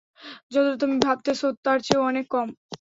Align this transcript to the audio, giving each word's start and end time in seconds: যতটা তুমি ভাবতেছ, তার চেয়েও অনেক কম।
যতটা 0.51 0.75
তুমি 0.81 0.95
ভাবতেছ, 1.05 1.41
তার 1.65 1.77
চেয়েও 1.85 2.07
অনেক 2.09 2.25
কম। 2.33 2.47